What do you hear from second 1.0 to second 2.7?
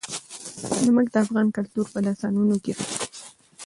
د افغان کلتور په داستانونو